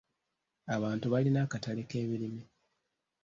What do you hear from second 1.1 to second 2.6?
balina akatale k'ebirime.